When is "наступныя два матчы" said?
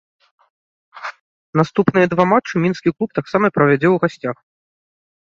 1.61-2.53